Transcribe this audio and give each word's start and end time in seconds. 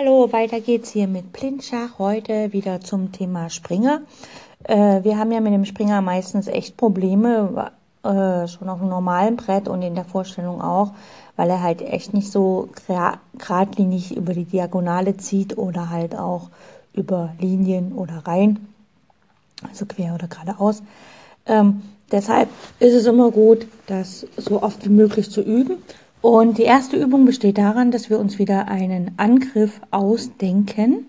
Hallo, 0.00 0.30
weiter 0.30 0.60
geht's 0.60 0.92
hier 0.92 1.08
mit 1.08 1.32
Blindschach. 1.32 1.98
Heute 1.98 2.52
wieder 2.52 2.80
zum 2.80 3.10
Thema 3.10 3.50
Springer. 3.50 4.02
Äh, 4.62 5.02
wir 5.02 5.18
haben 5.18 5.32
ja 5.32 5.40
mit 5.40 5.52
dem 5.52 5.64
Springer 5.64 6.00
meistens 6.02 6.46
echt 6.46 6.76
Probleme, 6.76 7.72
äh, 8.04 8.46
schon 8.46 8.68
auf 8.68 8.80
einem 8.80 8.90
normalen 8.90 9.34
Brett 9.34 9.66
und 9.66 9.82
in 9.82 9.96
der 9.96 10.04
Vorstellung 10.04 10.62
auch, 10.62 10.92
weil 11.34 11.50
er 11.50 11.64
halt 11.64 11.82
echt 11.82 12.14
nicht 12.14 12.30
so 12.30 12.68
geradlinig 13.36 14.16
über 14.16 14.34
die 14.34 14.44
Diagonale 14.44 15.16
zieht 15.16 15.58
oder 15.58 15.90
halt 15.90 16.16
auch 16.16 16.50
über 16.92 17.34
Linien 17.40 17.92
oder 17.92 18.22
Reihen, 18.24 18.68
also 19.68 19.84
quer 19.84 20.14
oder 20.14 20.28
geradeaus. 20.28 20.80
Ähm, 21.44 21.82
deshalb 22.12 22.48
ist 22.78 22.94
es 22.94 23.06
immer 23.06 23.32
gut, 23.32 23.66
das 23.88 24.28
so 24.36 24.62
oft 24.62 24.84
wie 24.84 24.90
möglich 24.90 25.28
zu 25.28 25.40
üben. 25.42 25.78
Und 26.20 26.58
die 26.58 26.64
erste 26.64 26.96
Übung 26.96 27.24
besteht 27.24 27.58
daran, 27.58 27.90
dass 27.90 28.10
wir 28.10 28.18
uns 28.18 28.38
wieder 28.38 28.68
einen 28.68 29.12
Angriff 29.18 29.80
ausdenken. 29.90 31.06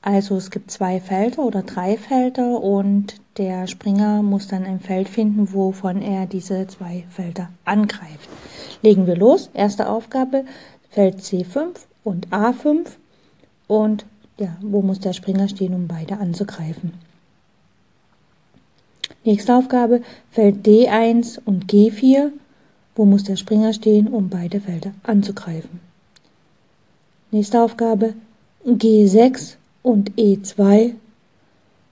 Also 0.00 0.36
es 0.36 0.50
gibt 0.50 0.70
zwei 0.70 1.00
Felder 1.00 1.42
oder 1.42 1.62
drei 1.62 1.96
Felder 1.96 2.62
und 2.62 3.16
der 3.36 3.66
Springer 3.66 4.22
muss 4.22 4.46
dann 4.46 4.64
ein 4.64 4.80
Feld 4.80 5.08
finden, 5.08 5.52
wovon 5.52 6.02
er 6.02 6.26
diese 6.26 6.66
zwei 6.68 7.04
Felder 7.10 7.50
angreift. 7.64 8.28
Legen 8.82 9.06
wir 9.06 9.16
los. 9.16 9.50
Erste 9.54 9.88
Aufgabe, 9.88 10.44
Feld 10.90 11.18
C5 11.18 11.70
und 12.04 12.28
A5 12.28 12.86
und 13.66 14.06
ja, 14.38 14.56
wo 14.60 14.82
muss 14.82 15.00
der 15.00 15.14
Springer 15.14 15.48
stehen, 15.48 15.74
um 15.74 15.88
beide 15.88 16.18
anzugreifen. 16.18 16.94
Nächste 19.24 19.56
Aufgabe, 19.56 20.00
Feld 20.30 20.64
D1 20.64 21.40
und 21.44 21.66
G4 21.66 22.30
wo 22.98 23.04
muss 23.04 23.22
der 23.22 23.36
Springer 23.36 23.72
stehen, 23.72 24.08
um 24.08 24.28
beide 24.28 24.60
Felder 24.60 24.92
anzugreifen? 25.04 25.78
Nächste 27.30 27.62
Aufgabe 27.62 28.14
G6 28.66 29.54
und 29.84 30.10
E2. 30.16 30.94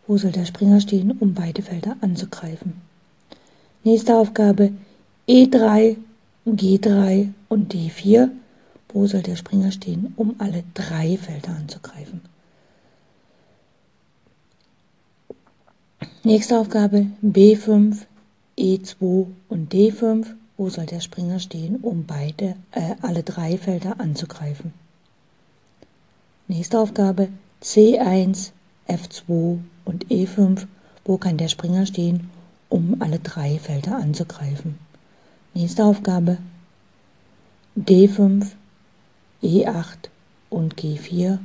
Wo 0.09 0.17
soll 0.19 0.33
der 0.33 0.47
Springer 0.47 0.81
stehen, 0.81 1.13
um 1.13 1.33
beide 1.33 1.63
Felder 1.63 1.97
anzugreifen? 2.01 2.75
Nächste 3.85 4.17
Aufgabe 4.17 4.73
E3, 5.29 5.97
G3 6.45 7.29
und 7.49 7.73
D4. 7.73 8.31
Wo 8.89 9.07
soll 9.07 9.23
der 9.23 9.37
Springer 9.37 9.71
stehen, 9.71 10.13
um 10.17 10.35
alle 10.39 10.65
drei 10.75 11.17
Felder 11.19 11.55
anzugreifen? 11.57 12.21
Nächste 16.25 16.59
Aufgabe 16.59 17.07
B5, 17.23 17.99
E2 18.59 19.27
und 19.49 19.73
D5. 19.73 20.35
Wo 20.57 20.71
soll 20.71 20.87
der 20.87 21.01
Springer 21.01 21.39
stehen, 21.39 21.77
um 21.83 22.07
beide, 22.07 22.57
äh, 22.71 22.95
alle 23.03 23.23
drei 23.23 23.59
Felder 23.59 24.01
anzugreifen? 24.01 24.73
Nächste 26.49 26.79
Aufgabe 26.79 27.29
C1, 27.63 28.53
F2 28.89 29.59
und 29.85 30.07
E5. 30.07 30.67
Wo 31.05 31.19
kann 31.19 31.37
der 31.37 31.49
Springer 31.49 31.85
stehen, 31.85 32.31
um 32.71 32.97
alle 33.01 33.19
drei 33.19 33.59
Felder 33.59 33.97
anzugreifen? 33.97 34.79
Nächste 35.53 35.85
Aufgabe 35.85 36.39
D5, 37.77 38.53
E8 39.43 40.09
und 40.49 40.77
G4. 40.77 41.39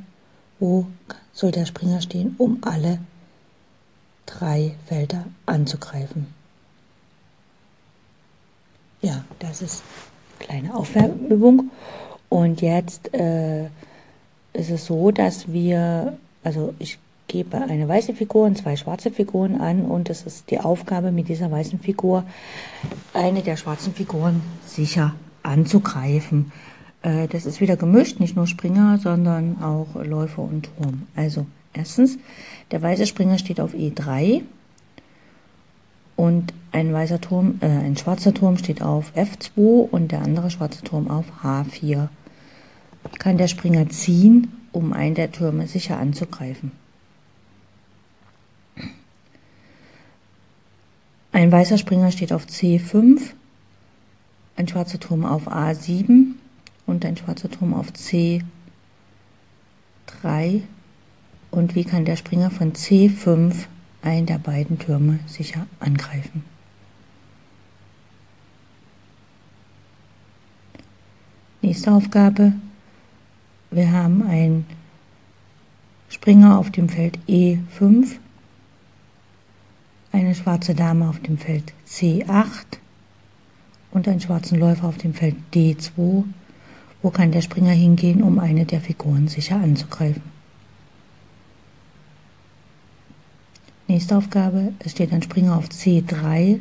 Wo 0.58 0.86
soll 1.32 1.50
der 1.50 1.66
Springer 1.66 2.00
stehen, 2.00 2.34
um 2.38 2.58
alle 2.62 2.98
drei 4.24 4.74
Felder 4.86 5.26
anzugreifen? 5.44 6.41
Ja, 9.02 9.24
das 9.40 9.62
ist 9.62 9.82
eine 10.38 10.46
kleine 10.46 10.74
Aufwärmübung. 10.74 11.70
Und 12.28 12.62
jetzt 12.62 13.12
äh, 13.12 13.64
ist 14.52 14.70
es 14.70 14.86
so, 14.86 15.10
dass 15.10 15.52
wir, 15.52 16.16
also 16.44 16.72
ich 16.78 16.98
gebe 17.26 17.56
eine 17.56 17.88
weiße 17.88 18.14
Figur 18.14 18.46
und 18.46 18.58
zwei 18.58 18.76
schwarze 18.76 19.10
Figuren 19.10 19.60
an 19.60 19.82
und 19.82 20.08
es 20.08 20.22
ist 20.22 20.50
die 20.50 20.60
Aufgabe 20.60 21.10
mit 21.10 21.28
dieser 21.28 21.50
weißen 21.50 21.80
Figur, 21.80 22.24
eine 23.12 23.42
der 23.42 23.56
schwarzen 23.56 23.92
Figuren 23.92 24.40
sicher 24.66 25.14
anzugreifen. 25.42 26.52
Äh, 27.02 27.26
das 27.26 27.44
ist 27.44 27.60
wieder 27.60 27.76
gemischt, 27.76 28.20
nicht 28.20 28.36
nur 28.36 28.46
Springer, 28.46 28.98
sondern 28.98 29.62
auch 29.62 30.02
Läufer 30.02 30.42
und 30.42 30.68
Turm. 30.76 31.06
Also 31.16 31.46
erstens, 31.72 32.18
der 32.70 32.82
weiße 32.82 33.06
Springer 33.06 33.38
steht 33.38 33.60
auf 33.60 33.74
E3 33.74 34.42
und 36.22 36.54
ein 36.70 36.92
weißer 36.92 37.20
Turm, 37.20 37.58
äh, 37.62 37.66
ein 37.66 37.96
schwarzer 37.96 38.32
Turm 38.32 38.56
steht 38.56 38.80
auf 38.80 39.12
F2 39.16 39.58
und 39.90 40.12
der 40.12 40.22
andere 40.22 40.52
schwarze 40.52 40.84
Turm 40.84 41.10
auf 41.10 41.24
H4. 41.42 42.06
Kann 43.18 43.38
der 43.38 43.48
Springer 43.48 43.88
ziehen, 43.88 44.52
um 44.70 44.92
einen 44.92 45.16
der 45.16 45.32
Türme 45.32 45.66
sicher 45.66 45.98
anzugreifen. 45.98 46.70
Ein 51.32 51.50
weißer 51.50 51.76
Springer 51.76 52.12
steht 52.12 52.32
auf 52.32 52.46
C5, 52.46 53.20
ein 54.54 54.68
schwarzer 54.68 55.00
Turm 55.00 55.24
auf 55.24 55.48
A7 55.48 56.34
und 56.86 57.04
ein 57.04 57.16
schwarzer 57.16 57.50
Turm 57.50 57.74
auf 57.74 57.88
C3. 57.88 58.44
Und 61.50 61.74
wie 61.74 61.82
kann 61.84 62.04
der 62.04 62.14
Springer 62.14 62.52
von 62.52 62.74
C5 62.74 63.66
einen 64.02 64.26
der 64.26 64.38
beiden 64.38 64.78
Türme 64.78 65.20
sicher 65.26 65.66
angreifen? 65.80 66.44
Nächste 71.62 71.92
Aufgabe. 71.92 72.52
Wir 73.70 73.90
haben 73.92 74.22
einen 74.26 74.66
Springer 76.08 76.58
auf 76.58 76.70
dem 76.70 76.88
Feld 76.88 77.18
E5, 77.26 78.16
eine 80.10 80.34
schwarze 80.34 80.74
Dame 80.74 81.08
auf 81.08 81.20
dem 81.20 81.38
Feld 81.38 81.72
C8 81.88 82.66
und 83.92 84.08
einen 84.08 84.20
schwarzen 84.20 84.58
Läufer 84.58 84.88
auf 84.88 84.98
dem 84.98 85.14
Feld 85.14 85.36
D2. 85.54 86.24
Wo 87.00 87.10
kann 87.10 87.32
der 87.32 87.42
Springer 87.42 87.70
hingehen, 87.70 88.22
um 88.22 88.38
eine 88.38 88.66
der 88.66 88.80
Figuren 88.80 89.28
sicher 89.28 89.56
anzugreifen? 89.56 90.22
Nächste 93.92 94.16
Aufgabe. 94.16 94.72
Es 94.78 94.92
steht 94.92 95.12
ein 95.12 95.20
Springer 95.20 95.54
auf 95.54 95.68
C3. 95.68 96.60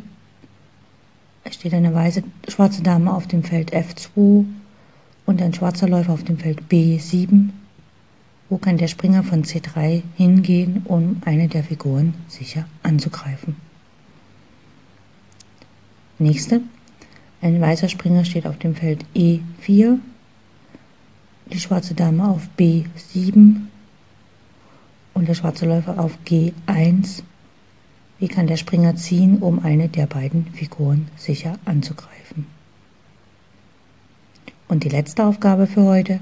Es 1.46 1.56
steht 1.56 1.74
eine 1.74 1.94
weiße, 1.94 2.24
schwarze 2.50 2.84
Dame 2.84 3.14
auf 3.14 3.26
dem 3.26 3.42
Feld 3.42 3.74
F2 3.74 4.44
und 5.26 5.42
ein 5.42 5.54
schwarzer 5.54 5.88
Läufer 5.88 6.12
auf 6.12 6.26
dem 6.26 6.38
Feld 6.38 6.64
B7. 6.70 7.52
Wo 8.50 8.58
kann 8.58 8.78
der 8.78 8.90
Springer 8.90 9.24
von 9.24 9.46
C3 9.46 10.04
hingehen, 10.18 10.82
um 10.84 11.22
eine 11.24 11.48
der 11.48 11.64
Figuren 11.64 12.16
sicher 12.28 12.66
anzugreifen? 12.84 13.56
Nächste. 16.20 16.60
Ein 17.42 17.62
weißer 17.62 17.88
Springer 17.88 18.26
steht 18.26 18.46
auf 18.46 18.58
dem 18.58 18.76
Feld 18.76 19.06
E4, 19.16 20.00
die 21.50 21.60
schwarze 21.62 21.94
Dame 21.94 22.28
auf 22.28 22.50
B7 22.60 23.71
und 25.14 25.28
der 25.28 25.34
schwarze 25.34 25.66
Läufer 25.66 26.00
auf 26.00 26.18
G1. 26.26 27.24
Wie 28.20 28.28
kann 28.28 28.48
der 28.48 28.58
Springer 28.58 28.96
ziehen, 28.96 29.40
um 29.40 29.64
eine 29.64 29.90
der 29.90 30.06
beiden 30.06 30.46
Figuren 30.48 31.08
sicher 31.16 31.58
anzugreifen? 31.66 32.48
Und 34.68 34.84
die 34.84 34.90
letzte 34.90 35.26
Aufgabe 35.26 35.68
für 35.68 35.84
heute. 35.84 36.20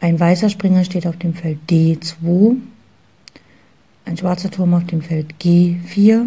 Ein 0.00 0.18
weißer 0.18 0.48
Springer 0.48 0.84
steht 0.84 1.06
auf 1.06 1.16
dem 1.16 1.34
Feld 1.34 1.58
D2, 1.70 2.56
ein 4.04 4.16
schwarzer 4.16 4.50
Turm 4.50 4.74
auf 4.74 4.84
dem 4.84 5.02
Feld 5.02 5.34
G4 5.40 6.26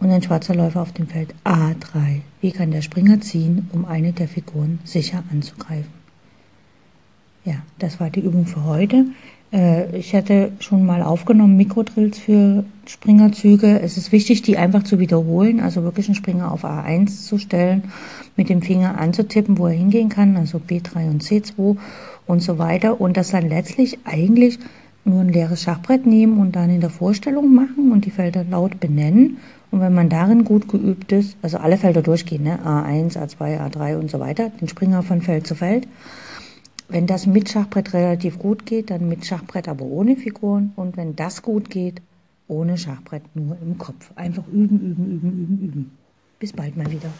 und 0.00 0.10
ein 0.10 0.22
schwarzer 0.22 0.54
Läufer 0.54 0.82
auf 0.82 0.92
dem 0.92 1.06
Feld 1.06 1.34
A3. 1.44 2.22
Wie 2.40 2.52
kann 2.52 2.70
der 2.70 2.82
Springer 2.82 3.20
ziehen, 3.20 3.68
um 3.72 3.84
eine 3.84 4.12
der 4.12 4.28
Figuren 4.28 4.80
sicher 4.84 5.22
anzugreifen? 5.30 5.92
Ja, 7.44 7.62
das 7.78 8.00
war 8.00 8.10
die 8.10 8.20
Übung 8.20 8.46
für 8.46 8.64
heute. 8.64 9.06
Äh, 9.52 9.96
ich 9.96 10.14
hatte 10.14 10.52
schon 10.60 10.84
mal 10.84 11.02
aufgenommen 11.02 11.56
Mikrodrills 11.56 12.18
für 12.18 12.64
Springerzüge. 12.86 13.80
Es 13.80 13.96
ist 13.96 14.12
wichtig, 14.12 14.42
die 14.42 14.56
einfach 14.56 14.82
zu 14.82 14.98
wiederholen, 14.98 15.60
also 15.60 15.82
wirklich 15.82 16.06
einen 16.06 16.14
Springer 16.14 16.52
auf 16.52 16.64
A1 16.64 17.26
zu 17.26 17.38
stellen, 17.38 17.84
mit 18.36 18.48
dem 18.48 18.62
Finger 18.62 18.98
anzutippen, 18.98 19.58
wo 19.58 19.66
er 19.66 19.74
hingehen 19.74 20.08
kann, 20.08 20.36
also 20.36 20.58
B3 20.58 21.08
und 21.10 21.22
C2 21.22 21.76
und 22.26 22.42
so 22.42 22.58
weiter. 22.58 23.00
Und 23.00 23.16
das 23.16 23.30
dann 23.30 23.48
letztlich 23.48 23.98
eigentlich 24.04 24.58
nur 25.04 25.20
ein 25.20 25.28
leeres 25.28 25.62
Schachbrett 25.62 26.06
nehmen 26.06 26.38
und 26.38 26.56
dann 26.56 26.70
in 26.70 26.80
der 26.80 26.90
Vorstellung 26.90 27.54
machen 27.54 27.90
und 27.92 28.04
die 28.04 28.10
Felder 28.10 28.44
laut 28.44 28.80
benennen. 28.80 29.38
Und 29.70 29.80
wenn 29.80 29.94
man 29.94 30.08
darin 30.08 30.44
gut 30.44 30.68
geübt 30.68 31.12
ist, 31.12 31.36
also 31.42 31.58
alle 31.58 31.76
Felder 31.76 32.02
durchgehen, 32.02 32.42
ne? 32.42 32.58
A1, 32.64 33.16
A2, 33.16 33.60
A3 33.60 33.96
und 33.96 34.10
so 34.10 34.18
weiter, 34.20 34.50
den 34.60 34.68
Springer 34.68 35.02
von 35.02 35.22
Feld 35.22 35.46
zu 35.46 35.54
Feld, 35.54 35.86
wenn 36.90 37.06
das 37.06 37.26
mit 37.26 37.48
Schachbrett 37.48 37.94
relativ 37.94 38.38
gut 38.38 38.66
geht, 38.66 38.90
dann 38.90 39.08
mit 39.08 39.24
Schachbrett 39.24 39.68
aber 39.68 39.84
ohne 39.84 40.16
Figuren. 40.16 40.72
Und 40.76 40.96
wenn 40.96 41.16
das 41.16 41.42
gut 41.42 41.70
geht, 41.70 42.02
ohne 42.48 42.76
Schachbrett 42.76 43.22
nur 43.34 43.56
im 43.62 43.78
Kopf. 43.78 44.10
Einfach 44.16 44.46
üben, 44.48 44.80
üben, 44.80 45.06
üben, 45.06 45.32
üben, 45.32 45.58
üben. 45.62 45.90
Bis 46.40 46.52
bald 46.52 46.76
mal 46.76 46.90
wieder. 46.90 47.10